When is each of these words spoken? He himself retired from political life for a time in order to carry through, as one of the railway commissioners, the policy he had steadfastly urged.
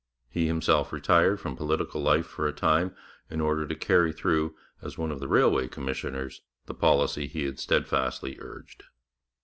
He 0.31 0.47
himself 0.47 0.91
retired 0.91 1.39
from 1.39 1.55
political 1.55 2.01
life 2.01 2.25
for 2.25 2.47
a 2.47 2.51
time 2.53 2.95
in 3.29 3.39
order 3.39 3.67
to 3.67 3.75
carry 3.75 4.11
through, 4.11 4.55
as 4.81 4.97
one 4.97 5.11
of 5.11 5.19
the 5.19 5.27
railway 5.27 5.67
commissioners, 5.67 6.41
the 6.65 6.73
policy 6.73 7.27
he 7.27 7.45
had 7.45 7.59
steadfastly 7.59 8.35
urged. 8.39 8.85